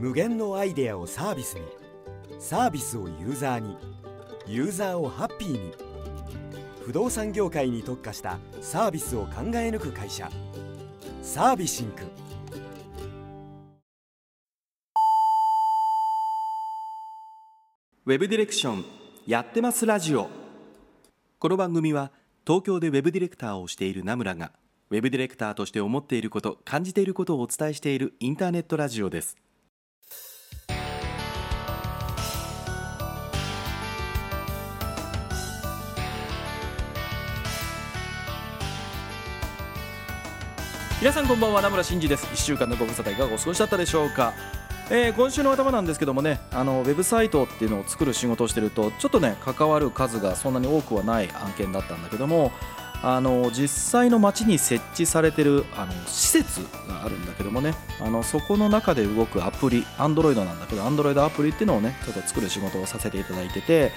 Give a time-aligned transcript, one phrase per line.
[0.00, 1.62] 無限のアイデアをサービスに。
[2.38, 3.76] サービスをユーザーに。
[4.46, 5.74] ユーザーをハッピーに。
[6.86, 10.30] 不動産業界に特化したサービスを考え抜く会社。
[11.20, 12.04] サービシンク。
[18.06, 18.84] ウェブディレクション
[19.26, 20.30] やってますラジオ。
[21.38, 22.10] この番組は
[22.46, 24.52] 東京でウェブディレクターをしている名村が
[24.88, 29.36] ウェブディレクターとして思っていること感じていることをお伝えしているインターネットラジオです。
[41.00, 42.26] 皆さんこんばんは名村真司です。
[42.26, 44.34] 1週間のご無沙汰いかがお過ごしだったでしょうか。
[44.90, 52.52] えー、今週の頭なんですけどもねあのウェブサイトっていうのを作る仕事をしてるとちょっとね関わる数がそんなに多くはない案件だったんだけども
[53.02, 63.92] あの実際の街に設置されてるあの施設があるんだけどもねあのそこの中で動くアプリ Android なんだけど Android アプリっていうのをねちょっと作る仕事をさせていただいてて、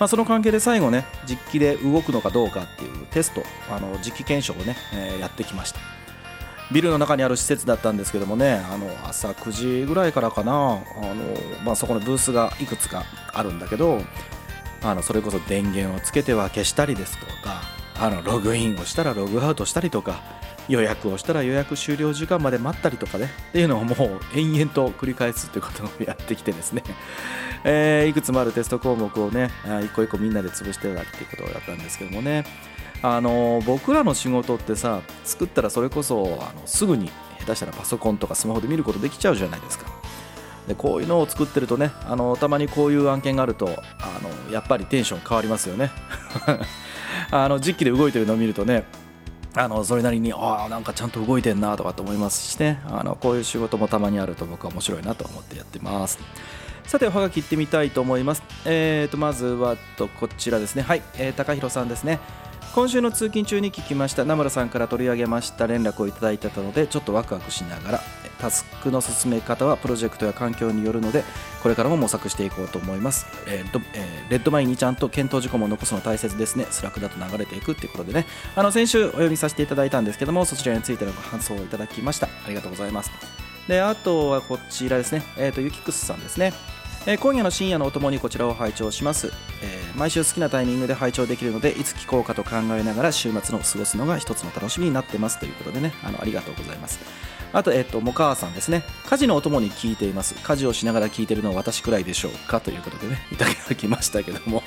[0.00, 5.99] まあ、その関係で最後ね実機で動くのかどうかっていうテストあの実機検証をね、えー、やってきました。
[6.72, 9.50] ビルの中にある施設だったんですけどもねあの朝9
[9.82, 10.52] 時ぐらいからかな。
[10.52, 10.82] あの、
[11.64, 14.02] まあ、そこのブースがいくつかあるんだけど
[14.82, 17.62] あのそれこそ電源をつけては消したりですとか
[17.98, 20.22] あのログインをしたらログアウトしたりとか
[20.68, 23.28] 予約をしたら予約終了時間まで待ったりとかね。
[23.50, 26.84] っていうのをもう延々と繰り返すっていうことをやってきてですね、
[27.64, 29.50] えー、いくつもあるテスト項目をね
[29.84, 32.44] 一個一個みんなで潰してたっていうことをやったんですけどもね。
[33.02, 39.86] あの僕らの仕事ってさ作ったらそれこそあのすぐに下手したらパソコンとかスマホで見ることできちゃうじゃないですか。
[40.68, 45.90] でこういうのを作ってるとねあのたまにこういう案件があるとあのやっぱりテンション変わりますよね。
[47.32, 48.84] あの実機で動いてるのを見るとね
[49.54, 52.80] あのそれなりにああなんかちゃんと動いてんなとかと思いますしね。
[52.86, 56.18] あのこういう仕事もたまにあると僕は面白いなと思ってやってます。
[56.86, 58.42] さておはがきいってみたいと思います。
[58.64, 60.82] えーとまずはとこちらですね。
[60.82, 62.20] はい、えー、高弘さんですね。
[62.74, 64.24] 今週の通勤中に聞きました。
[64.24, 65.66] 名村さんから取り上げました。
[65.66, 68.00] 連絡をいただいてたのでちょっとワクワクしながら
[68.40, 71.24] タスクの進め方はプロジェクトや環境によるので
[71.62, 76.66] これからも模索していこうと思います、えーえー、 Redmine にちゃんと検討事項も残すの大切ですね。
[76.70, 78.26] Slack だと流れていくっていうことでね。
[78.56, 82.28] あの先週お読みさせていただいたんですけどもそちらについてのご感想をいただきました。
[82.46, 83.10] ありがとうございます。
[83.68, 85.22] であとはこちらですね。
[85.36, 86.52] えっ、ー、とゆきくすさんですね。
[87.06, 97.00] えー、今夜の深夜のお供にこちらを拝聴します、えー、毎週好きなタイミングで拝聴できるのでいつ聞こうかと考えながら週末の過ごすのが一つの楽しみになってますということでねあのありがとうございます
[97.52, 98.84] あと、えっ、と、もかわさんですね。
[99.06, 100.36] 家事のお供に聞いています。
[100.36, 104.62] 家事をしながら聞いてるのは私くらいでしょうかということでね、 いただきましたけども。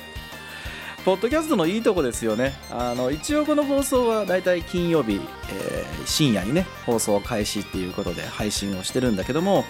[1.04, 2.54] ポッドキャストのいいとこですよね。
[2.70, 5.20] あの一応この放送はだいたい金曜日、
[5.50, 9.64] えー、深夜にね、放送開始っていうことで配信をしてるんだけども、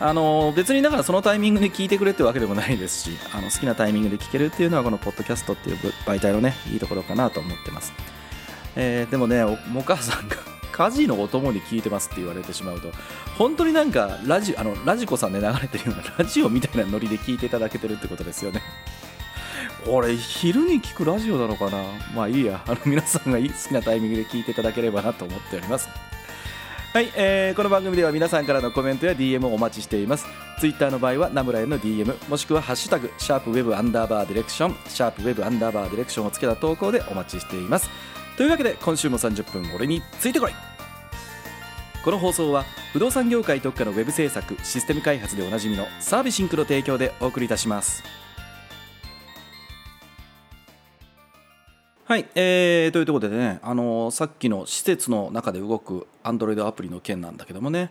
[0.00, 7.92] あの別にだからそのタイミングで聞いてくれってわけでもないですしあの好きなタイミングで聞けるっていうのはこのポッドキャストっていう媒体のねいいところかなと思ってます、
[8.76, 10.36] えー、でもねお母さんが
[10.72, 12.90] 家事のお供に聞いてますって言われてしまうと
[13.38, 18.60] 本当になんかラジあのラジコさんで流れてるようなラジオみたいなノリで聞いていただけてるってことですよね。
[19.86, 21.84] これ昼に聞くラジオなのかな？
[22.14, 22.64] まあいいや。
[22.66, 25.88] あの皆さんが好きなタイミングで聞いていただければなと思っております。
[26.94, 30.26] はい、えー、この番組では皆さんからのコメントや DM をお待ちしています。
[30.60, 37.90] ツイッターの場合はナムラへの DM もしくはハッシュタグシャープウェブアンダーバーディレクションシャープウェブアンダーバーディレクションをつけた投稿でお待ちしています。
[38.36, 40.52] というわけで今週も30分俺についてこい。
[42.04, 48.04] この放送は不動産業界特化のウェブ制作システム開発でおなじみのサービシンクの提供でお送りいたします。
[52.06, 57.90] はい、えー、というところでね、あのさっきの施設の中で動く Android アプリの件なんだけどもね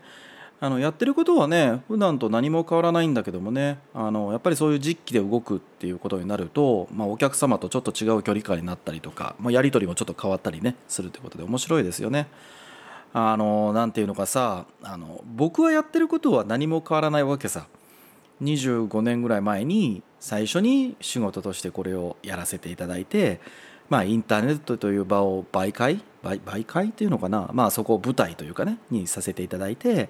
[0.60, 12.28] あのやってることはね普段と何も変わらないんだけどもねあのやっぱりそういう実機で動くっていうことになると、まあ、お客様とちょっと違う距離感になったりとか、まあ、やり取りもちょっと変わったりねするということで面白いですよね。
[13.14, 17.66] あのなんていうのかさあの僕はやってることは何も変わらないわけさ。
[18.42, 23.40] 25年ぐらい前に最初に仕事としてこれをやらせていただいて
[23.94, 30.10] まあ、インターネットという場を媒介媒介っていうのかな、まあ、そこを舞台というかねにさせていただいて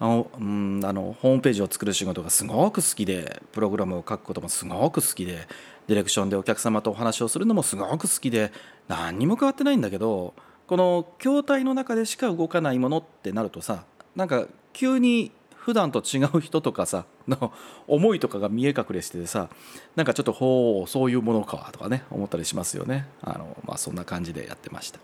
[0.00, 5.46] あの、うん、あのホームページを作る仕事がすごく好きでプログラムを書くこともすごく好きで
[5.88, 8.50] ディレクションでお客様とお話をするのもすごく好きで
[8.88, 10.32] 何にも変わってないんだけど
[10.66, 13.84] この筐体の中でしか動かないものってなるとさ
[14.16, 15.32] なんか急に
[15.64, 17.52] 普段と違う人とかさの
[17.86, 19.48] 思いとかが見え隠れしててさ
[19.94, 23.06] なんかちょっとほうそういうものかとかね思ったりしますよね。
[23.22, 24.98] あの、まあ、そんな感じでやってました。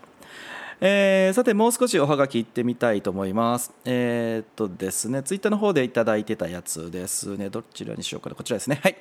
[0.81, 3.73] えーさてもう少しおはがき行ってみたいと思います。
[3.85, 7.49] えーっとですねツイッターの方でいただいてたやつですね。
[7.49, 8.35] どちらにしようかな。
[8.35, 8.79] こちらですね。
[8.83, 8.97] はい。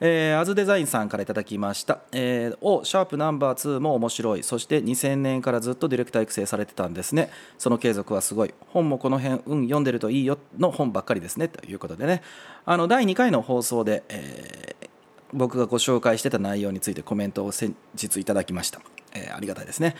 [0.00, 4.42] えーアズデザインさんからいただきました、えー、おシャープナンバー2も面白い。
[4.42, 7.30] そして2000年からずっとディレクター育成されてたんですね。
[7.58, 8.54] その継続はすごい。
[8.68, 11.48] 本もこの辺うん読んでるといいよの本ばっかりですね。
[11.48, 12.22] ということでね。
[12.64, 14.90] あの第2回の放送で、えー
[15.32, 18.80] 僕がご紹介してた内容についてコメントを先日いただきました、
[19.14, 19.94] えーありがたいですね。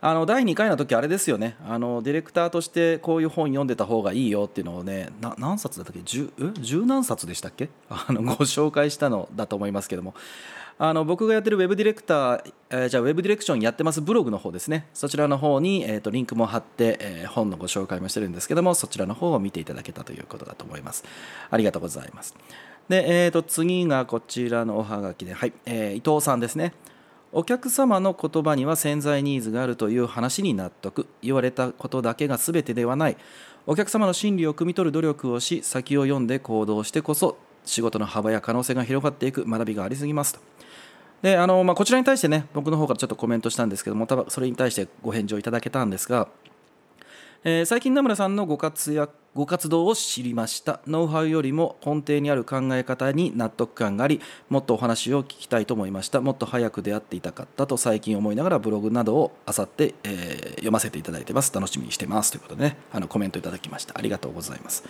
[0.00, 1.56] あの第2回の時あれですよね。
[1.68, 6.02] あのディレクターとしてこういう本読んでた方がいいよっていうのをね何冊だったっけ？
[6.04, 6.30] 十
[6.60, 7.68] 十何冊でしたっけ？
[7.90, 10.14] あのご紹介したのだと思いますけども。
[10.80, 14.86] あの僕がやってるウェブディレクター、えーじゃあウェブディレクションやってますブログの方ですね。
[14.94, 21.02] そちらの方に、えー、とリンクも貼って、えー本のご紹介もしてるんですけどもそちらの方を見ていただけたということだと思います。
[21.50, 22.36] ありがとうございます。
[22.88, 25.52] で、えー、と次がこちらのおはがきで、はい。
[25.66, 26.72] えー伊藤さんですね。
[27.32, 31.06] お客様の言葉には潜在ニーズがあるという話に納得。
[31.22, 33.16] 言われたことだけが全てではない。
[33.66, 37.36] お客様の心理を汲み取る努力をし先を読んで行動してこそ
[37.66, 39.44] 仕事の幅や可能性が広がっていく。
[39.48, 40.40] 学びがありすぎますと。
[41.22, 46.28] であの、まあ、こちらに対してね僕の方からちょっとコメントしたんですけども多分それに対してご返事をいただけたんですが
[47.44, 50.80] えー最近名村さんのご活躍ご活動を知りました。
[50.88, 56.20] ノウハウよりも根底にある考え方に納得感がありもっとお話を聞きたいと思いました。
[56.20, 61.54] もっと早く出会っていたかったと最近思いながらブログなどを漁って、えー読ませていただいてます。
[61.54, 62.78] 楽しみにしてますということでね。
[62.90, 63.96] あのコメントいただきました。
[63.96, 64.82] ありがとうございます。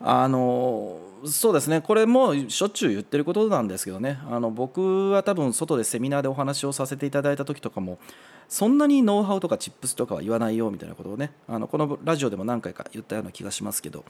[0.00, 1.82] あのそうですね。
[1.82, 4.20] これもしょっちゅう言ってることなんですけどね。
[4.30, 7.98] あの僕は多分外でセミナーでお話をさせていただいた時とかも
[8.50, 14.04] そんなにノウハウとかチップスとかは言わないよみたいなことをねあのこのラジオでも何回か言ったような気がしますけど。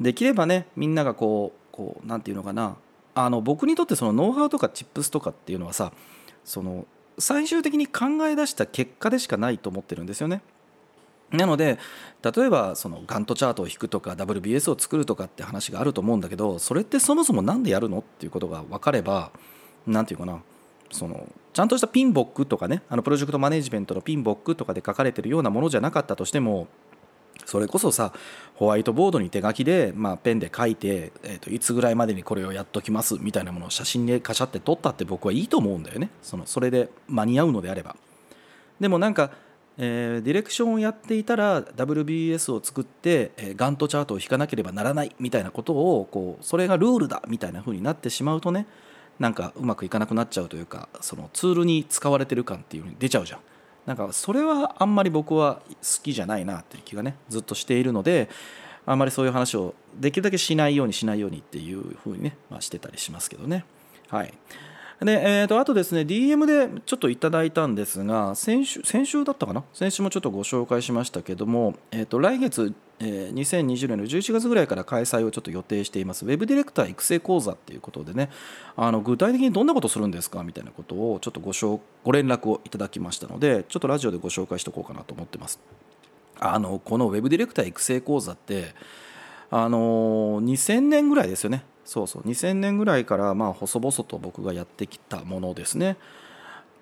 [0.00, 2.76] できればねみんながこうこうなんていうのかな。
[3.14, 5.92] あの僕にとってそのノウハウとかチップスとかっていうのはさ
[6.46, 6.86] その
[7.18, 10.40] 最終的に考え出した結果でしかないと思ってるんですよね。
[11.30, 11.78] なので
[12.22, 19.30] 例えばそのガントチャートを引くとか WBS を作るとかって話があると思うんだけどそれってそもそも何でやるのっていうことが分かれば
[19.86, 20.42] 何て言うかな。
[20.92, 26.68] そのちゃんとしたピンボックとかねあのプロジェクトマネジメントのピンボックとかで書かれてるようなものじゃなかったとしても
[27.44, 28.12] それこそさ
[28.54, 36.10] ホワイトボードに手書きで、まあ、ペンで書いて、えー、といつぐらいまでにこれをやっときますみたいなものを写真でカシャって撮ったって僕はいいと思うんだよね。
[36.22, 37.96] そのそれで間に合うのであれば。
[38.80, 39.30] でもなんか、
[39.78, 48.66] えーディレクションをやっていたら WBS を作って、えーガントチャートを引かなければならないみたいなことをこうそれがルールだみたいな風になってしまうとね
[49.22, 53.40] なんかうまくいかなくなっちゃうというかそのツールに使われてる感っていう風に出ちゃうじゃん。
[53.86, 58.28] なんかそれはあんまり僕は好きじゃないなっていう気がねずっとしているので
[58.84, 63.64] あんまりそういう話をできるだけしないようにしないようにっていう風にね、まあ、してたりしますけどね。
[64.08, 64.34] はい。
[65.04, 69.64] で、えー、とあとですね DM でちょっといただいたんですが先週先週だったかな？
[69.72, 76.24] 先週もちょっとご紹介しましたけども、えー、と来月、えー2020年の11月ぐらいから開催をちょっと予定しています。
[76.24, 78.30] ウェブディレクター育成講座っていうことでね
[78.76, 80.42] あの具体的にどんなことするんですか？
[80.44, 81.52] みたいなことをちょっとご
[82.04, 85.58] ご連絡をいただきましたのでちょっとラジオでご紹介しておこうかなと思ってます。
[86.38, 88.74] あのこのウェブディレクター育成講座って
[89.54, 91.62] あの2000年ぐらいですよね。
[91.84, 92.22] そうそう。
[92.22, 95.98] 2000年ぐらいからまあ細々と僕がやってきたものですね。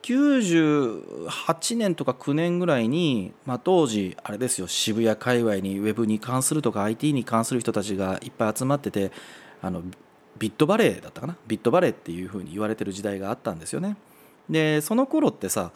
[0.02, 4.68] 98年とか9年ぐらいに、まあ、当時あれですよ。
[4.68, 9.10] 渋谷界隈にウェブに関するとか IT に関する人たちがいっぱい集まってて
[9.60, 9.82] あの
[10.38, 11.36] ビットバレーだったかな。
[11.48, 13.96] ビットバレーっていうふうに言われてる時代があったんですよね。
[14.48, 15.72] でその頃ってさ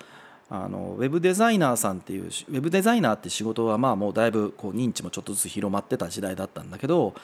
[0.50, 7.14] あのウェブデザイナーさんっていうウェブデザイナーって仕事はまあもうだいぶこう認知もちょっとずつ広まってた時代だったんだけど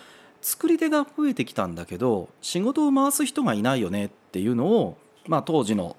[0.41, 4.97] 作り手が増えてきたんだけど仕事を回す人がいないよねっていうのを、
[5.27, 5.97] まあ、当時の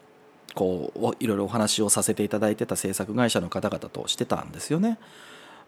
[0.55, 4.97] こういろいろお話をさせていただいてた制作会社の方々としてたんですよね。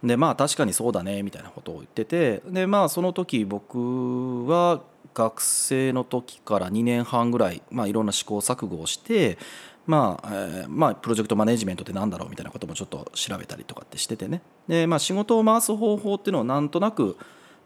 [0.04, 4.82] でまあ確かにそうだねみたいなことを言っててでまあその時僕は
[5.14, 9.38] 学生の時から2年半ぐらい、まあ、いろんな試行錯誤をして
[9.86, 14.42] まあえーまあ、プロジェクトマネジメントってなんだろうみたいなこともちょっと調べたりとかってしててね。
[14.68, 17.18] で、まあ、仕事を回す方法っていうのをなんとなく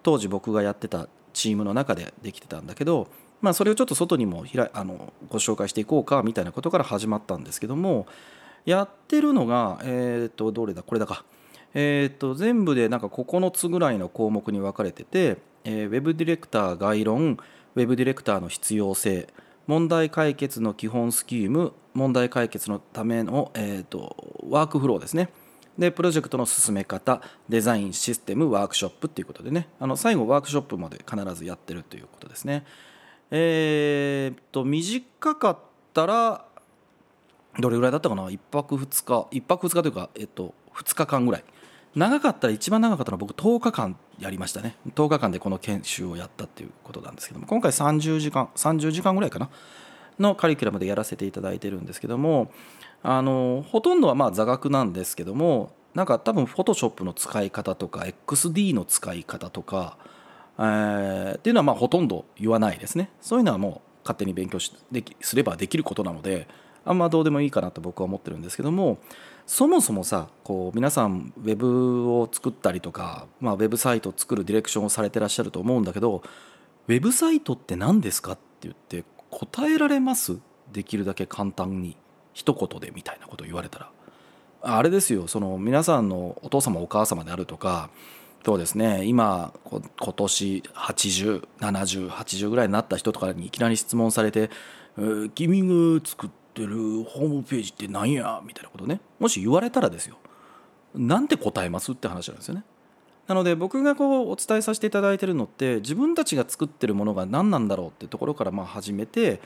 [0.01, 3.07] 当時僕がやってたチームの中でできてたんだけど、
[3.41, 8.07] まあ、それをちょっと外にもひらあのご紹介していこうかみたいなことから始まったんですけども
[8.65, 10.81] やってるのが、えー、とどれだ？
[10.81, 11.23] これだか、
[11.75, 17.37] えー、と全部でなんか9つぐらいの項目に分かれてて、えーウェブディレクター概論
[17.75, 19.27] ウェブディレクターの必要性
[19.67, 25.29] 問題解決の基本スキーム問題解決のための、えー、とワークフローですね。
[25.77, 29.67] でプロジェクトの進め方デザインシステムワークショップっていうことでね。
[29.79, 32.65] あの最後ワークショップまで必ずやってるということですね。
[33.29, 35.57] えー、と短かっ
[35.93, 36.45] たら
[37.59, 41.43] どれぐらいだったかな？1泊2日1泊2日というか、えっと、2日間ぐらい。
[41.95, 44.75] 長かったら一番長かったのは僕10日間やりましたね。
[44.95, 49.49] 10日間でこの研修をやったっていうことなんですけども今回30時間30時間ぐらいかな
[50.19, 52.51] のカリキュラムでやらせていただいてるんですけども
[53.03, 59.97] あのほとんどはまあ座学なんですけどもなんか多分フォトショップの使い方とか XD の使い方とか、
[60.57, 63.09] えー、っていうのはまあほとんど言わないですね。
[63.21, 66.47] そういうのはもう勝手に勉強しできすればできることなので
[66.87, 68.97] あんまどうでもいいかなと僕は思ってるんですけども
[69.45, 76.23] そもそもさこう皆さんウェブを作ったりとか、まあ、ウェブサイトを作るディレクションをされてらっしゃると思うんだけど
[76.87, 80.37] ウェブサイトって何ですかって言って答えられます？
[80.71, 81.95] できるだけ簡単に
[82.33, 83.91] 一言でみたいなことを言われたら。
[84.61, 87.89] あれですよその皆さんのお父様お母様であるとか
[88.43, 89.81] そうですね今今
[90.13, 94.49] 年807080ぐらいになった人とかにいきなり質問されて
[95.35, 100.17] 「君が作ってるホームページって何や?」みたいなことねもし言われたらですよ
[100.95, 101.91] なんて答えます？
[101.91, 102.63] って話なんですよね。
[103.27, 109.41] なので僕がこうお伝えさせていただいてるのって自分たちが作ってるものが何なんだろうってところからまあ始めて、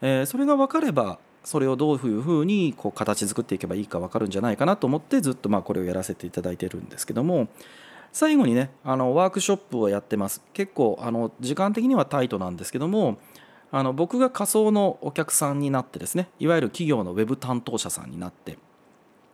[0.00, 7.48] えー、それが分かればそれをどういうふうにこう形作っていけばいいか分かるんじゃないかなと思ってずっとまあこれをやらせていただいてるんですけども
[8.12, 13.18] 最後にねあのワークショップをやってます結構あの時間的にはタイトなんですけども
[13.72, 18.58] あの僕が仮想のお客さんになってですねいわゆる企業のウェブ担当者さんになって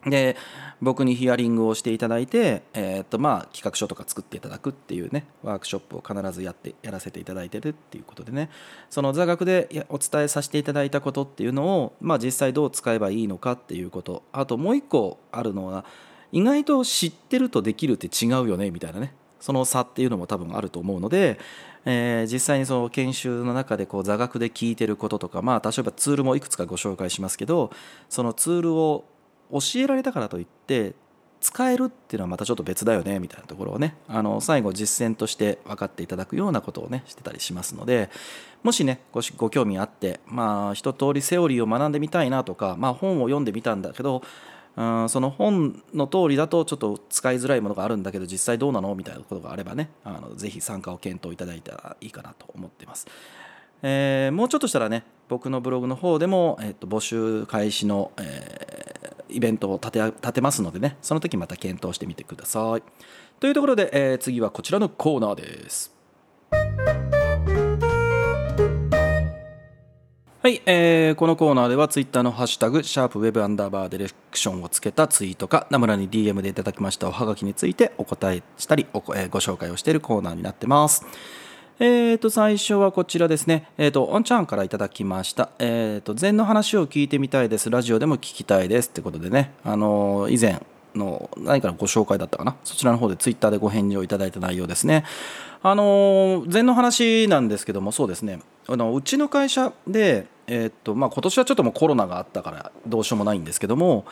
[0.06, 0.36] で
[0.80, 8.50] 僕にヒアリングをしていただいて、えー、とまあ、企画書とか作っていただくっていうねワークショップを必ずやってやらせていただいてるっていうことでね。
[8.90, 14.24] その座学でお伝えさせていただいたことっていうのを、まあ、実際どう使えばいいのかっていうこと。
[14.32, 15.84] あともう一個あるのは
[16.32, 19.14] 意外と知ってるとできるって違うよねみたいなね。
[19.38, 21.38] その差っていうのも多分あると思うので、
[21.84, 27.70] えー、実際にその研修の中でこう座学で聞いてることとかまあ例えばツールもいくつかご紹介しますけど
[28.08, 29.04] そのツールを
[29.50, 30.94] 教えられたからといって
[31.42, 38.10] 使えるっていうのはまたちょっと別だよねみたいなところをねあの最後実践として分かっていただくようなことをねしてたりしますので
[38.62, 44.22] もしねごご興味あってまあ一通りセオリーを学んでみたいなとか、まあ、本を読んでみたんだけど
[44.76, 53.06] うんその本の通りだとちょっと使いづらいものがあるんだけど実際どうなのみたいなことがあればねあのぜひ参加を検討いただいたらいいかなと思っています。
[53.82, 62.82] えー、もうちょっとしたらね僕のブログの方でも、えー、と募集開始の、えー、イベントを立て立てますのでねその時また検討してみてください。
[63.40, 65.92] というところで、えー、次はこちらのコーナーです。
[70.42, 81.06] はい、えー、このコーナーではツイッターのハッシュタグ、シャープウェブアンダーバーディレクションをつけたツイートか、名村に DM でいただきましたおはがきについてお答えしたり、おえー、ご紹介をしているコーナーになってます。
[81.78, 83.68] えーと、最初はこちらですね。
[83.78, 85.50] えーと、オンチャンからいただきました。
[85.60, 87.70] えーと、禅の話を聞いてみたいです。
[87.70, 88.88] ラジオでも聞きたいです。
[88.88, 90.60] ってことでね、あのー、以前
[90.96, 92.56] の何かのご紹介だったかな。
[92.64, 95.04] そちらの方でツイッターでご返事をいただいた内容ですね。
[95.64, 104.04] あの禅の話なんですけどもそうですねあのうちの会社で、えー、っとまあ、今年はちょっともうコロナがあったからどうしようもないんですけども、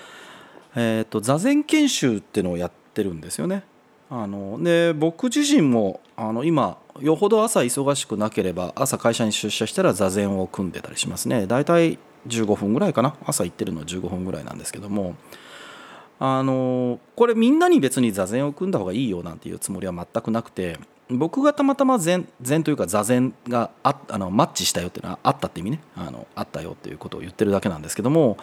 [0.74, 3.64] えー、っと座禅研修っていうのをやってるんですよね。
[4.12, 11.46] あので僕自身もあの今よほど朝忙しくなければ朝会社に出社したら座禅を組んでたりしますね。
[11.46, 13.14] 大体15分ぐらいかな。
[13.24, 15.14] 朝行ってるのは15分ぐらいなんですけども。
[16.22, 20.78] あのこれみんなに別に座禅を組んだ方がいいよなんていうつもりは全くなくて
[21.10, 25.80] 僕がたまたま禅禅というか座禅がああのマッチしたよっていうのはあったって意味ね。
[25.96, 28.38] あのあったよっていうことを言ってるだけなんですけども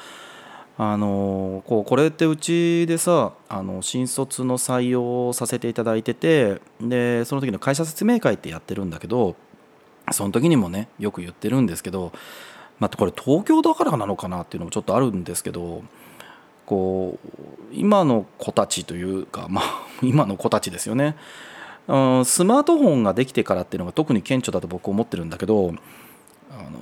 [0.78, 9.36] あのこうこれってうちでさあの新卒の採用をさせていただいててでその時の会社説明会ってやってるんだけど
[10.12, 12.12] その時にもねよく言ってるんですけど、
[12.80, 15.84] まあ、これ東京だからなのかなっていうのもちょっとあるんですけど
[16.68, 17.28] こう
[17.72, 21.16] 今の子たちというか、まあ、今の子たちですよね。
[21.88, 25.74] うん、スマートフォンができてからっていうのが特に顕著だと僕思ってるんだけど
[26.52, 26.80] あの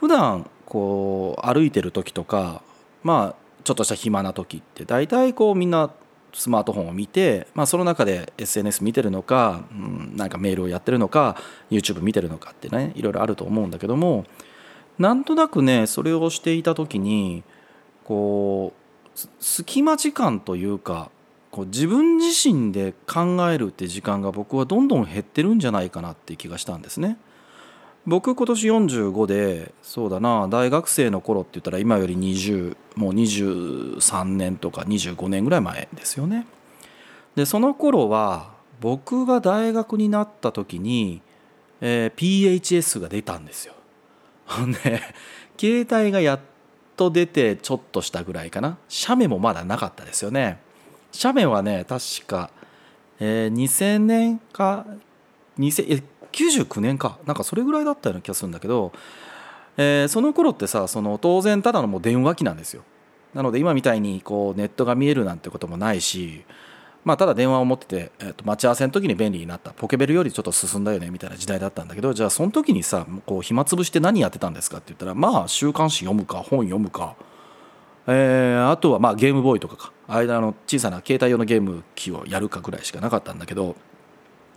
[0.00, 2.62] 普段こう歩いてる時とか
[3.02, 5.90] まあちょっとした暇な時って大体こうみんな
[6.32, 11.36] スマートフォンを見て、まあ、その中で SNS 見てるのか、うん、なんかメールをやってるのか
[11.70, 14.26] YouTube 見てるのかってねいろいろあると思うんだけども
[14.98, 17.42] なんとなくねそれをしていた時に
[18.04, 21.10] こう隙間時間というか
[21.56, 27.16] こう自分自身で考えるって時間が僕はどんどん減ってるんじゃないかなって気がしたんですね。
[28.06, 36.46] 僕今年45でそうだな大学生の頃って言ったら今より20もう23年とか25年ぐらい前ですよね。
[37.36, 41.22] でその頃は僕が大学になった時に、
[41.80, 43.72] えー、PHS が出たんですよ。
[44.84, 45.00] で
[45.58, 46.40] 携帯がやっ
[46.98, 50.65] と出てちょっとしたぐらいかな写メもまだなかったですよね。
[51.16, 52.50] 写メはね確か、
[53.18, 54.86] えー、2000年か
[55.58, 58.92] 99年かなんかそれぐらいだったような気がするんだけど、
[59.76, 62.82] えー、その頃ってさその当然ただのもう電話機なんですよ。
[63.34, 66.44] なので今みたいにこうネットが見えるなんてこともないし
[67.06, 77.14] まあ、ただ電話を持ってて、えー、と待ち合わせの時に便利になったポケベルよりちょっと進んだよねみたいな時代だったんだけどじゃあその時にさこう暇つぶして何やってたんですかって言ったらまあ週刊誌読むか本読むか、
[78.08, 83.74] えー、あとはまあゲームボーイとかか間の小さな携帯用のゲーム機をやるかぐらいしかなかったんだけど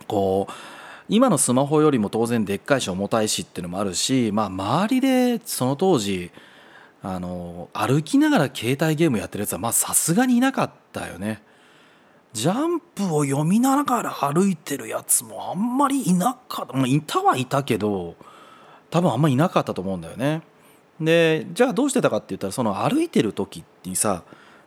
[0.06, 0.52] こう
[1.08, 6.30] 今のスマホよりも当然でっかいし重たいしっていうのもあるし、まあ、周りでその当時
[7.02, 11.42] あの歩きながら携帯ゲームやってるやつはさすがにいなかったよね。
[12.32, 18.14] ジャンプを読みながら歩いてるやつもあんまりいなかった、まあ、いたはいたけど
[18.90, 20.42] 多分あんまりいなかったと思うんだよね。
[21.00, 24.22] でじゃあどうしてたかって言ったらその歩いてる時にさ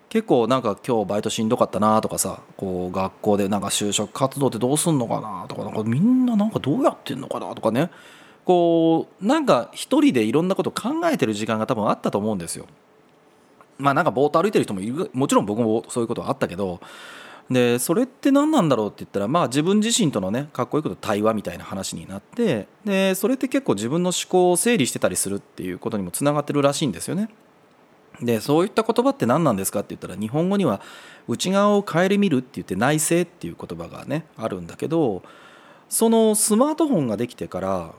[0.10, 7.90] 結構なんか今日バイトしんどかったなとかさこう学校でなんか就職活動ってどうすんのかなとかなんかみんななんかどうやってんのかなとかね
[8.46, 12.68] こうなんか一人でいろんなこと考えてる時間が多分あったと思うんですよ。
[13.78, 16.80] まあなんかぼーっと歩いてる人もいるもちろん僕もそういうことはあったけど
[17.50, 27.30] でそれって何なんだろうって言ったらまあ自分自身とのねかっこいいこと対話みたいな話になってでそれって結構自分の思考を整理してたりするっていうことにもつながってるらしいんですよね。
[28.22, 30.82] でそういった言葉って何なんですかって言ったら日本語には
[31.28, 35.24] 内側を顧みるって言って内省っていう言葉がねあるんだけど
[35.90, 37.94] そのスマートフォンができてから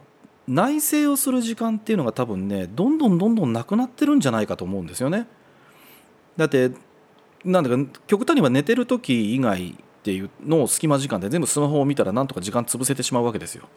[0.47, 5.27] 内省をする時間っていうのが多分ねどんどんどんどんなくなってるんじゃないかと思うんですよね。
[6.37, 6.73] だって
[7.45, 13.69] なんだか極端には寝てる時以外っていうのを隙間時間で全部スマホを見たらなんとか時間潰せてしまうわけですよ。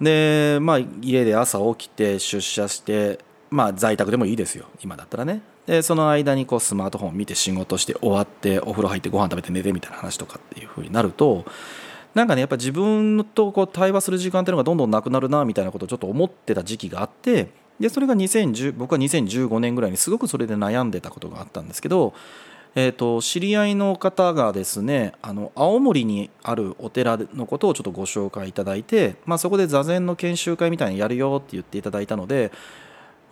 [0.00, 3.18] でまあ家で朝起きて出社して
[3.50, 11.44] まあ在宅でもいいですよ今だったらねでその間にこうスマートフォン見て仕事して終わってお風呂入ってご飯食べて寝てみたいな話とかっていう風になると
[12.14, 17.48] なんかねやっぱ自分とこう対話する時間っていうのがどんどんなくなるなみたいなことをちょっと思ってた時期があって
[17.80, 22.14] でそれが2010僕は2015年ぐらいにすごくそれで悩んでたことがあったんですけど
[22.80, 32.52] えーと、知り合いの方がですねあの青森にあるお寺のことをちょっとご紹介いただいて、まあ、そこで座禅の研修会みたいにやるよって言っていただいたので、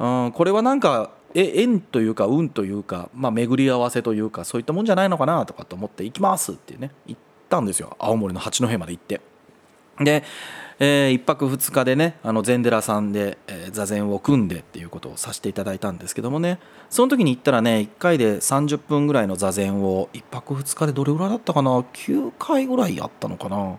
[0.00, 9.20] うん、これはなんかえ縁というか運というか、まあ、巡り合わせというかそういったもんじゃないのかなとかと思って行きますってね行ったんですよ青森の八戸まで行って。
[10.00, 10.24] で
[10.78, 16.58] えー、1泊2日でねあの禅寺さんで、えー、座禅を組んでっていうことをさせていただいたんですけどもね。
[16.90, 23.78] その時に行ったらね1回で30分ぐらいの座禅を1泊2日でどれぐらいだったかな？9回ぐらいやったのかな？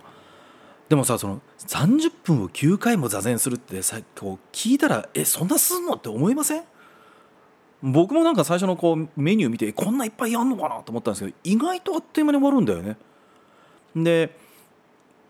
[0.90, 5.94] でもさその30分を9回も座禅するってさこう聞いたらえそんなすんの？
[5.94, 6.64] って思いません？
[7.84, 10.82] 僕もなんか最初のこうメニュー見てこんないっぱいやんのかな？
[10.82, 12.98] と思ったんですけど意外とあっという間に終わるんだよね。
[13.96, 14.47] で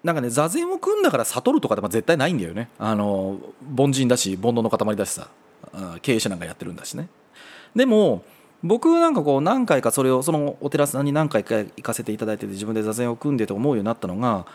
[0.08, 2.70] なんかね座禅を組んだから悟るとかでも絶対ないんだよね。
[2.80, 3.38] あの
[3.78, 5.28] 凡人だし煩悩の塊だしさ。
[6.02, 7.10] 経営者なんかやってるんだしね。
[7.76, 8.24] でも
[8.64, 14.48] 僕なんかこう何回かそれをそのお寺さんに何回か行かせていただいてて自分で座禅を組んでて思うようになったのが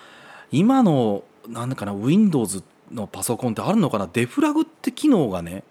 [0.50, 4.08] 今のなんかな Windows のパソコンってあるのかな？
[4.12, 5.64] デフラグって機能がね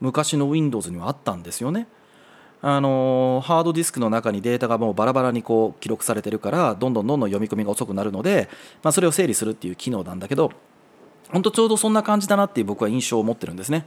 [0.00, 1.88] 昔の Windows にはあったんですよね。
[2.64, 8.48] あのハードディスクの中にデータがもうバラバラにこう記録されてるからどんどんどんどん読み込みが遅くなるので、
[8.84, 10.52] まあ、それを整理するっていう機能なんだけど
[11.30, 13.86] 本当ちょうどそんな感じだなっていう僕は印象を持ってるんですね。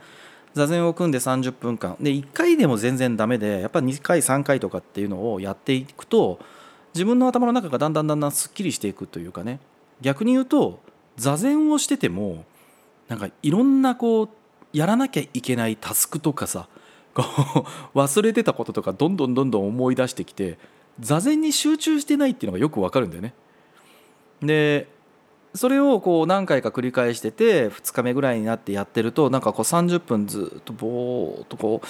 [0.53, 6.39] 座禅を組んで30分間で1回でも全然ダメでやっぱ2回3回とかっていうのをやっていくと
[6.93, 9.59] 自分の頭の中がだんだんだんだんすっきりしていくというかね
[9.99, 10.79] 逆に言うと
[11.17, 12.45] 座禅をしてても
[13.09, 14.29] なんかいろんなこう
[14.71, 16.69] やらなきゃいけないタスクとかさ
[17.15, 17.23] こ
[17.95, 20.59] う 忘れてたこととかどんどんどんどん思い出してきて
[20.99, 23.33] 座禅に集中してないっていうのがよくわかるんだよね。
[24.41, 24.93] で
[25.55, 31.87] それをこう何回か繰り返してて2日目ぐらいになってやってるとなんかこう30分ずっとぼーっとこう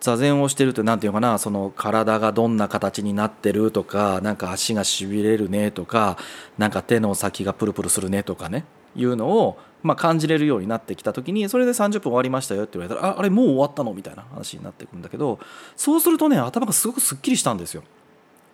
[0.00, 6.16] 座禅をしてるって何て言うかなその体がどんな形になってるとかなんか足がしびれるねとか
[6.58, 15.38] なんか手の先がプルプルするねとかねいうのをまあ、感じれるようになってきた時にそれで30分終わりましたよって言われたらああれもう終わったのみたいな話になってくるんだけど
[15.76, 17.82] そうするとね頭がすごくすっきりしたんですよ。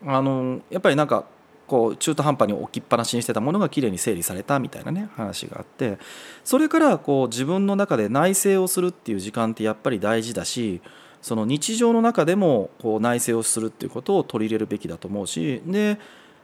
[0.06, 1.24] あのやっぱりなんか
[1.66, 5.98] こう中途半端に置きっぱなしにしてたものがきれいに整理されたみたいなね話があって
[6.44, 10.80] それからこう自分の中で内省をするっていう時間ってやっぱり大事だし
[11.20, 15.98] その日常の中でもこう内省をするっていうことを取り入れるべきだと思うしで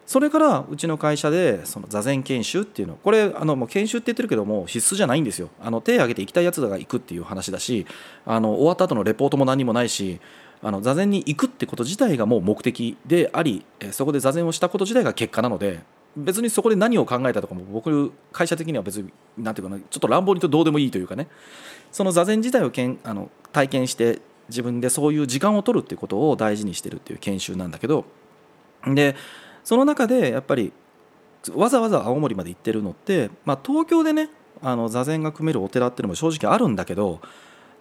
[0.07, 5.49] それからうちの会社でその座禅研修っていうのこれあのもう研修って言ってるけども必須じゃないんですよ。
[5.63, 7.87] あの手を挙げて行きたいやつらが行くっていう話だし
[8.27, 10.21] あの終わった後のレポートも何もないし
[10.63, 15.81] あの座禅に行くってこと自体がもう目的でありそこで座禅をしたこと自体が結果なので
[16.17, 21.29] 別にそこで何を考えたとかも僕会社的には別に何ていうかなちょっと乱暴に言うとどうでもいいというかね。
[21.93, 28.05] その座禅自体をけんあの体験して自分でそういう時間を取るってことを大事にしてるっていう研修なんだけど
[28.87, 29.17] で
[29.65, 30.73] その中でやっぱり
[31.55, 34.31] わざわざ青森まで行ってるのって、まあ、東京でね
[34.63, 37.21] あの座禅が組めるお寺っていうのも正直あるんだけど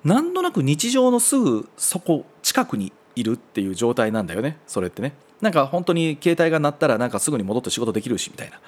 [0.04, 5.14] なんとなく日常のすぐそこ近くにいるっていう状態なんだよねそれってね。
[5.40, 8.60] なんか本当に携帯が鳴ったらなんかすぐに戻って仕事できるしみたいな。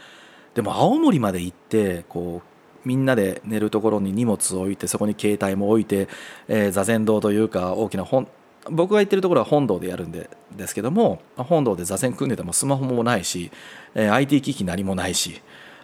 [0.54, 6.08] でも青森まで行ってこうみんなで寝るところに荷物を置いてそこに携帯も置いて、
[6.48, 8.28] えー、座禅堂というか大きな本
[8.70, 13.52] 僕が行ってるところは本堂でやるんでですけども本堂で座禅組んでてもスマホもないし、
[13.94, 15.42] えー、IT 機器何もないし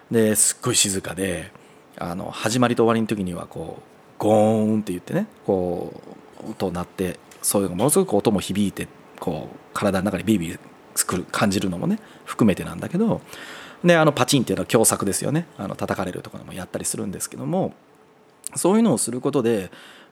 [0.09, 1.51] ですっごい静かで
[1.97, 6.01] あの始まりと終わりの時にはこうゴーンって言ってねこ
[6.45, 8.87] う音鳴ってそういうのものすごく音も響いて
[9.19, 10.59] こう体の中にビビー
[10.95, 13.21] 作る感じるのもね含めてなんだけど
[13.83, 15.47] であのパチンっていうのは共作ですよね。
[15.57, 17.73] あの叩かれるとかもやったりするんですけども
[18.55, 19.71] そういうのをすることで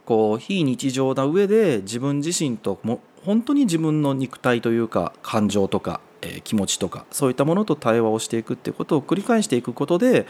[0.09, 10.25] こう非日常な上で自分自身とも本当に自分の肉体というか感情とか、えー、気持ちとかそういったものと対話をしていくっていうことを繰り返していくことで、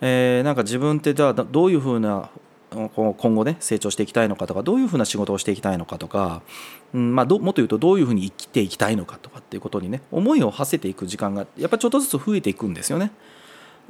[0.00, 2.30] えー、なんか自分ってじゃあどういうふうな
[2.70, 6.40] 今後ね成長していきたいのかとかどういうふうな仕事をしていきたいのかとか、
[6.94, 13.12] うんまあ、もっと言うとどういうふうに生きていきたいのかとかっていうことにね思いを馳せていく時間がやっぱちょっとずつ増えていくんですよね。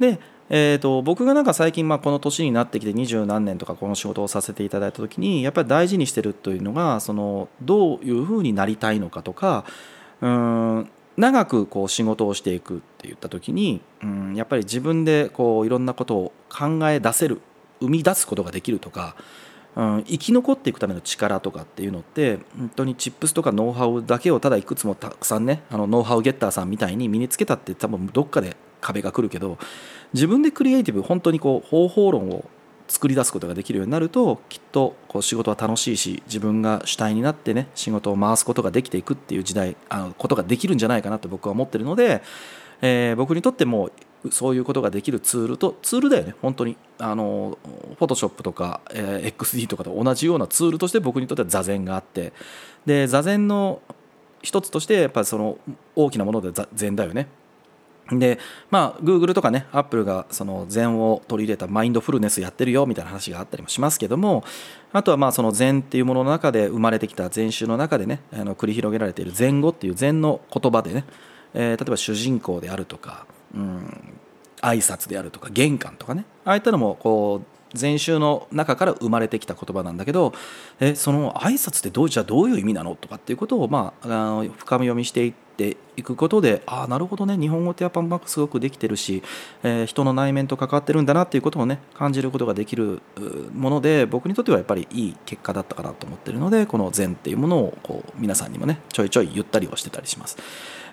[0.01, 9.65] でえーと、僕がなんか最近まあこの年になってきて二十何年とかこの仕事をさせていただいた時にやっぱり大事にしてるというのがそのどういうふうになりたいのかとか
[10.21, 17.41] うん長くこう仕事をしていくって言った時にうんやっぱり自分でこういろんなことを考え出せる
[17.79, 19.15] 生み出すことができるとか、
[19.75, 29.57] うん、生き残っていくための力とかっていうのって本当にチップスとかノウハウだけをただいくつもたくさんねあのノウハウゲッターさんみたいに身につけたって多分どっかで壁が来るけど
[30.13, 32.45] 自分でクリエイティブ本当にこう方法論を
[32.87, 42.21] 作り出すことができるようになるときっとこう仕事は楽しいし自分が主体になってね仕事を回すことができていくっていう時代あのことができるんじゃないかなと僕は思ってるので、
[42.81, 43.89] えー、僕にとっても
[44.31, 46.35] そういうことができるツールとツールだよね。
[46.41, 46.77] 本当に。
[46.97, 47.57] あの
[47.97, 52.31] フォトショップとか、えー、XD とかと同じようなツールとして僕にとっては座禅があって。
[52.85, 53.81] で座禅の
[54.41, 55.57] 一つとしてやっぱりその
[55.95, 57.27] 大きなもので座禅だよね。
[58.11, 58.39] で
[58.69, 64.43] まあ Google とかね Apple がその禅を取り入れたマインドフルネスやってるよみたいな話があったりもしますけども
[64.91, 71.05] あとはまあその禅っていうものの中で生まれてきた禅宗の中でねあの繰り広げられている禅語っていう禅の言葉でね、
[71.53, 74.13] えー、例えば主人公であるとかうん
[74.61, 80.33] 挨拶であるとか玄関とかねああいったのもこう禅宗の中から生まれてきた言葉なんだけど
[80.79, 89.23] えその挨拶ってどうじゃどういう意味なのとかっていうことを、まあ、あの深読みしていっていくことでああなるほどね日本語ってやっぱすごくできてるし、
[89.63, 93.01] えー、人の内面と関わってるんだなっていうことをね感じることができる
[93.53, 100.37] もので僕にとってはやっぱりいい結果だったかなと思ってるのでこの禅っていうものをこう皆さんにもねちょいちょい言ったりをしてたりします。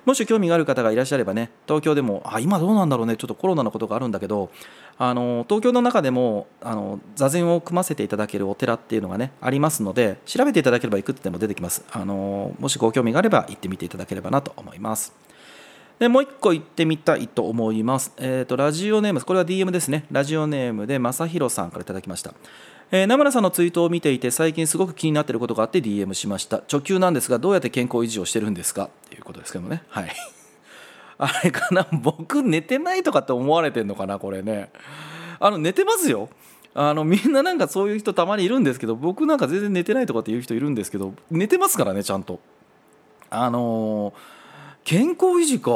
[0.05, 4.51] もし興味がある方がいらっしゃればね東京でもあ今どうなんだろうねちょっとコロナのことがあるんだけど
[4.99, 15.13] あの東京の中でもあの座禅を組ませていただけるお寺っていうのがねありますので調べていただければいくつでも出てきますあのもしご興味があれば行ってみていただければなと思います
[15.99, 18.15] でもう一個行ってみたいと思います。
[18.17, 20.07] えっ、ー、と、ラジオネーム、これは DM ですね。
[20.11, 22.33] ラジオネームで、正弘さんからいただきました。
[22.93, 28.91] えー、名村さんのツイートを見ていて最近すごく気になっていることがあって DM しました直球なんですがどうやって健康維持をしてるんですか？
[29.41, 29.83] ことですけどね。
[29.89, 30.13] はい。
[31.19, 31.87] あれかな？
[31.93, 34.19] 僕寝てないとかって思われてんのかな？
[34.19, 34.71] これね。
[35.39, 36.29] あの寝てますよ。
[36.75, 42.41] あのみんななんかそういう人たまにいるんですけど僕なんか全然寝てないとかっていう人いるんですけど寝てますからねちゃんと。
[43.31, 44.15] あのー、
[44.85, 45.73] 健康維持か。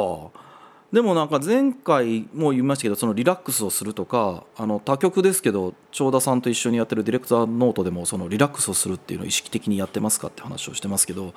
[0.91, 11.33] でもなんか前回も言いましたけどそのリラックスをするとかあの他局ですけど長田さんと一緒にやってるディレクターノートでもそのリラックスをするっていうのを意識的にやってますかって話をしてますけど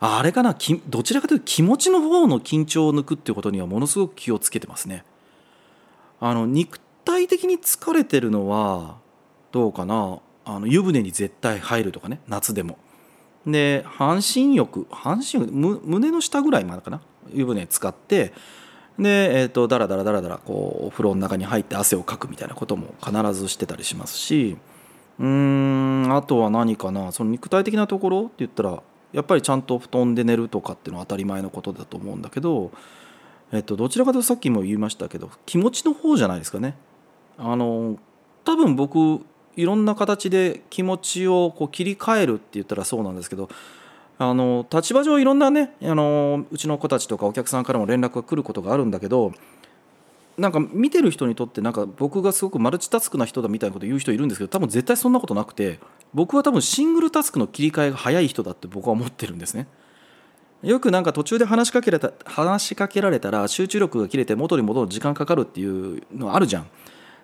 [0.00, 0.56] あれかな
[0.88, 5.04] どちらかというと気持ちの方の緊張を抜くっていうことにはものすごく気をつけてますね。
[6.20, 8.98] あの肉体的に疲れてるのは
[9.50, 10.20] どうかな？
[10.44, 12.78] あの湯船に絶対入るとかね夏でも。
[13.46, 17.00] で半身浴半身浴胸の下ぐらいまでかな？
[17.32, 18.32] 湯船使って
[18.98, 24.56] で、えーと、だらだらだらだらこうお風呂の中に入って汗をかくみたいなことも必ずしてたりしますし
[25.18, 27.10] うーんあとは何かな？
[27.12, 28.82] その肉体的なところって言ったら
[29.12, 32.70] やっぱりちゃんと布団で寝るとかっていうのは当たり前のことだと思うんだけど、
[33.52, 36.76] えっと、どちらかというとさっきも言いましたけど気持ちの方じゃないですかね。
[37.38, 37.98] あの
[38.44, 39.24] 多分僕
[39.56, 43.48] いろんな形で気持ちをこう切り替えるって言ったらそうなんですけど
[44.18, 49.32] あの立場上いろんなねあのうちの子たちとかお客さんからも連絡が来ることがあるんだけど
[50.36, 55.80] なんか見てる人にとってなんか僕がすごくマルチタスクな人だみたいなこと言う人いるんですけど多分絶対そんなことなくて
[56.14, 59.66] 僕は多分シングルタスクの切り替えが早い人だって僕は思ってるんですね。
[60.62, 66.66] よくなんか途中で話しかけられた話しかけられたら集中力が切れて元に戻る時間かかるっていうのあるじゃん。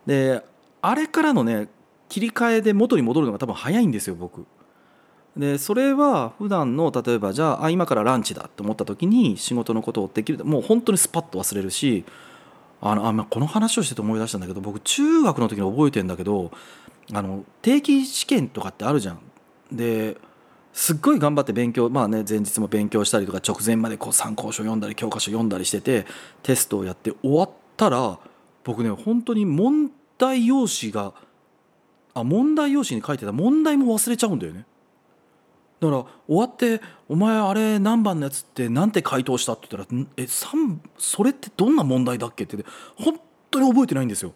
[0.07, 0.45] で
[0.83, 1.69] あれからのね
[2.09, 4.47] 切り替えで元に戻るのが多分早いんですよ僕。
[5.37, 12.05] でそれは普段の例えばじゃああ今からランチだと思った時に仕事のことをできるもう本当にスパッと忘れるし
[12.81, 16.53] あのあ、まあ、この話をしてて思い出したんだけど僕中学の時に覚えてんだけど
[17.13, 19.21] あの定期試験とかってあるじゃん。
[19.71, 20.17] で
[20.73, 26.07] すっごい頑張って勉強まあね前日も勉強したりとか直前までこう参考書読んだり教科書読んだりしてて
[26.43, 28.19] テストをやって終わったら
[28.65, 31.13] 僕ね本当に問題用紙が
[32.15, 34.67] あ問題用紙に書いてた問題も忘れちゃうんだよね。
[35.81, 42.57] だから終わって「お前あれ何番のやつって何て回答した?」って言ったら「え3それってどんな問題だっけ?」って
[42.97, 44.33] 本当に覚えてないんですよ。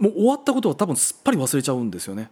[0.00, 2.30] もう終わったことは多分すっぱり忘れちゃうんですよね。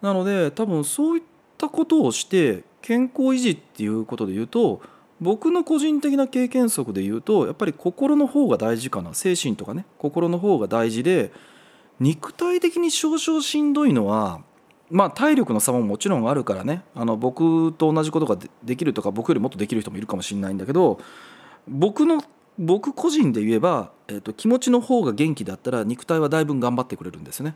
[0.00, 1.22] なので多分そういっ
[1.58, 4.80] たことをして健康維持っていうことで言うと
[5.20, 9.14] 僕の個人的な経験則で言うとやっぱり心の方が大事かな。
[9.14, 9.86] 精神とかね。
[9.98, 11.32] 心の方が大事で
[11.98, 14.42] 肉体的に少々しんどいのは
[14.92, 16.82] まあ、体力の差ももちろんあるからね。
[16.94, 21.00] あの僕と同じことができるとか僕よりもっとできる人もいるかもしれないんだけど
[21.66, 22.22] 僕の
[22.58, 27.54] 僕個人で言えば、えー、と気持ちの方が元気だったら肉体はだいぶ頑張ってくれるんですね。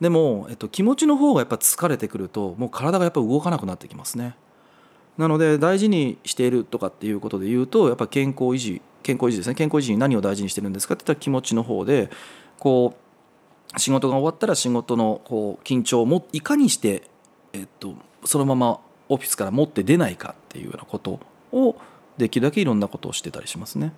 [0.00, 4.36] でも、えー、と気持ちの方がやっぱ疲れてくるともう体がやっぱ動かなくなってきますね。
[5.18, 9.54] なので大事にしているとかっていうことで言うとやっぱ健康維持健康維持ですね。
[9.54, 12.10] 健康維持に何を大事にしてるんですかって言ったら気持ちの方で
[12.58, 13.06] こう
[13.78, 17.02] 仕事が終わったら仕事のこう緊張をもいかにして、
[17.52, 21.20] えっと、そのままオフィスから持って出ないかっていうようなこと
[21.52, 21.76] を
[22.18, 23.92] できるだけいろんなことをしてたりしますね。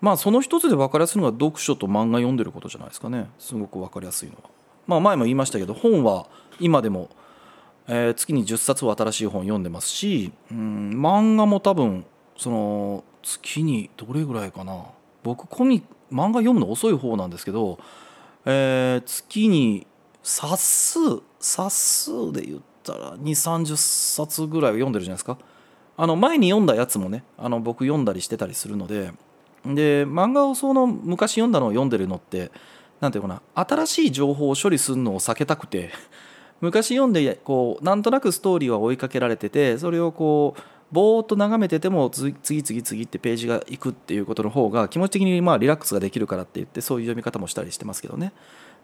[0.00, 4.50] まあその一つで分かりやすいのが読書と漫画読んでることじゃないですかねすごく分かりやすいのは。
[4.86, 6.26] まあ前も言いましたけど本は
[6.58, 7.08] 今でも、
[7.86, 12.04] えー、月に10冊は新しい本読んでますしうん漫画も多分
[12.36, 14.86] その月にどれぐらいかな
[15.22, 17.78] 僕コミ漫画読むの遅い方なんですけど
[18.44, 19.86] えー、月に
[20.22, 20.98] 冊数
[21.38, 25.38] 冊数で言ったら2 3 0冊ぐらいは読んでるじゃないですか
[25.96, 29.12] あの前に読んだやつもねあの僕読んだりしてたりするので
[29.64, 32.50] で漫画をその昔読んだのを読んでるのって
[33.00, 35.90] 何ていうかな新しい情報を処理するのを避けたくて
[36.60, 40.60] 昔読んでこうなんとなくストーリーは追いかけられててそれをこう
[40.92, 48.32] ぼーっと眺めてても次々次ってページがいくっていうことの方が気持ち的にまあリラックスができるからって言ってそういう読み方もしたりしてますけどね、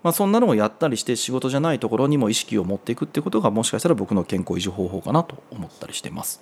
[0.03, 6.41] まあ、そんなのをやったりして仕事じゃないところにも意識を持っていくってことがもしかしたら僕の健康維持方法かなと思ったりしてます。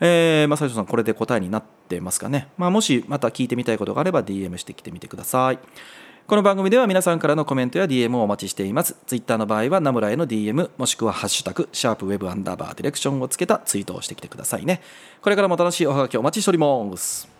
[0.00, 5.58] えー、まあ、最初さんこれで答えになってますかね、まあ、もしまた聞いてみたいことがあれば DM してきてみてください。
[6.26, 8.96] この番組では皆さんからのコメントや DM をお待ちしています。
[9.06, 14.80] Twitter の場合はナムラへの DM もしくはハッシュタグシャープウェブアンダーバーディレクションをつけたツイートをしてきてくださいね。
[15.22, 17.39] これからも楽しいおはがきお待ちしております。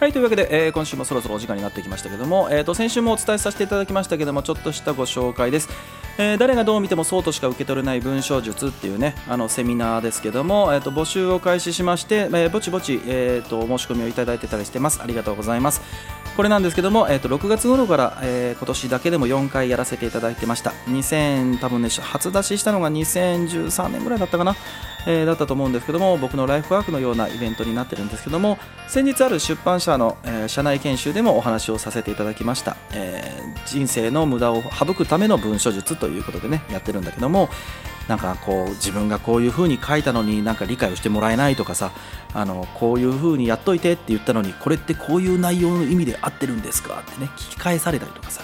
[0.00, 5.68] はいというわけで、えー、今週もそろそろお時間になってきましたけども、えーと、先週もお伝えさせていただきましたけどもちょっとしたご紹介です、
[6.18, 15.02] えー、誰がどう見てもそうとしか受け取れない文章術っていうねあのセミナーですけども、えーと、募集を開始しまして、えー、ぼちぼち、えーと、申し込みをいただいてたりしてます。
[15.02, 15.80] ありがとうございます。
[16.36, 20.70] これなんですけども、えー、と6月頃から、えー、今年だけでも4回やらせていただいてました。
[20.86, 24.54] 2000多分ね初出ししたのが2013年ぐらいだったかな。
[25.10, 37.48] えー、だったと思うんですけども僕のライフワークのようなイベントになってるんですけども先日ある出版社の、えー、社内研修でもお話をさせていただきました、えー、人生の無駄を省くための文書術ということでねやってるんだけども
[38.06, 41.92] なんかこう自分がこういうふうに書いたのになんか理解をしてもらえないとかさ
[42.34, 48.42] あのこういうふうにやっといてって言ったのにこれってこういう内容の意味で合ってるんですかってね聞き返されたりとかさ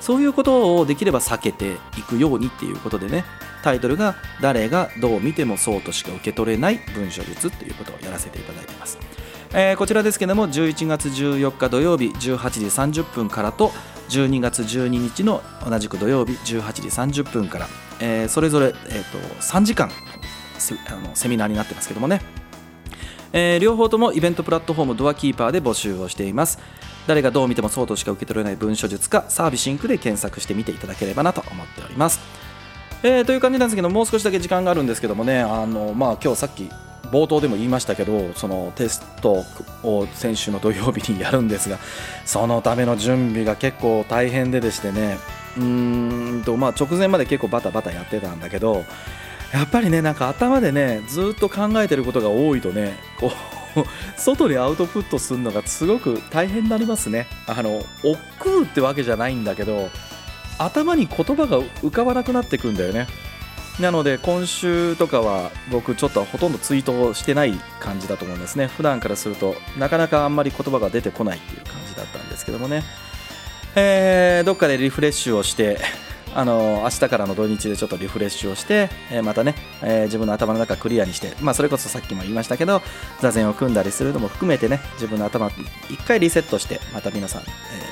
[0.00, 3.24] そういうことをできれば避けていくようにっていうことでね
[3.64, 8.98] タイトルが「誰がどう見てもそうとしか受け取れない文章術」っていうことをやらせていただいてます、
[9.54, 13.72] えー、こちらですけども11月14日土曜日18時30分からと
[14.10, 16.72] 12月12日の同じく土曜日18
[17.08, 17.68] 時30分から、
[18.00, 19.90] えー、それぞれ、えーと、3時間
[20.58, 22.20] セあのセミナーになってますけどもね。
[23.36, 26.60] えー、両方ともイベントプラットフォームドアキーパーで募集をしています。
[27.08, 32.43] 誰がどう見てもそうとしか受け取れない文書術かサービスインクで検索してみていただければなと思っております。
[33.06, 36.70] えー、という感じなんですけどもう少しだけ時間があるんですけどもねあの、まあ、今日さっき
[37.12, 39.44] 冒頭でも言いましたけどそのテスト
[39.82, 41.78] を先週の土曜日にやるんですが
[42.24, 45.18] そのための準備が結構大変ででしてね
[45.58, 48.84] うーんとまあ直前まで結構バタバタやってたんだけど
[49.52, 53.30] やっぱりねなんか頭でねずっと考えてることが多いとねこ
[53.76, 53.84] う
[54.16, 57.26] 外にアウトプットするのがすごく大変になりますね。
[57.46, 59.90] あの億劫ってわけじゃないんだけど
[60.58, 63.06] 頭に言葉が浮かばなくなってくんだよね。
[63.80, 68.68] なので今週とかは僕ちょっとほとんどツイートをしてない感じだと思いますね。
[68.68, 72.84] 普段からするとなかなかあんまり言葉が出てこないっていう感じだったんですけどもね。
[73.76, 75.78] えーどっかでリフレッシュをして
[76.36, 82.80] あの明日からの土日でちょっとリフレッシュをして、えーまたね、えー自分の頭の中クリアにして、まあ、それこそさっきも言いましたけど
[83.20, 85.50] 座禅を組んだりするのも含めてね自分の頭
[85.90, 87.44] 一回リセットしてまた皆さん、え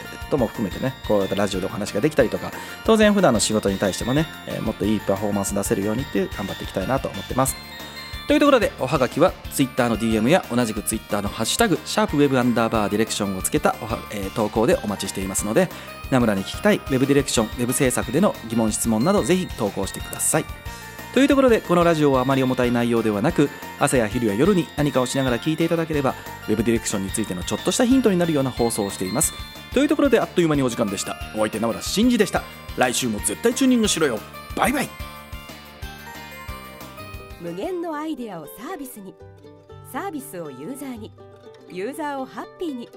[0.09, 2.51] ーとも含めてねこうやってラジオでお話ができたりとか
[2.85, 7.57] 当然普段の仕事に対してもね、えーもっといいパフォーマンス出せるようにって頑張っていきたいなと思ってます。
[8.29, 15.69] というところでおはがきは Twitter の DM や同じく Twitter のハッシュタグシャープウェブアンダーバーディレクションをつけたおは、えー投稿でお待ちしていますので
[16.11, 20.45] 名村に聞きたいウェブディレクションウェブ制作での疑問質問などぜひ投稿してください。
[21.13, 26.15] というところでこのラジオはあまり重たい内容ではなく朝や昼や夜に何かをしながら聞いていただければ
[26.49, 29.35] ウェブディレクションについてのちょっとしたヒントになるような放送をしています。
[29.73, 31.17] というところであっという間にお時間でした。
[31.35, 32.43] お相手名村真司でした。
[32.77, 34.19] 来週も絶対チューニングしろよ。
[34.55, 34.89] バイバイ。
[37.41, 39.15] 無限のアイデアをサービスに。
[39.91, 41.11] サービスをユーザーに。
[41.71, 42.89] ユーザーをハッピーに。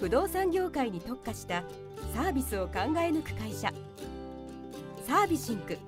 [0.00, 1.62] 不動産業界に特化した
[2.14, 3.72] サービスを考え抜く会社。
[5.06, 5.78] サービシンク。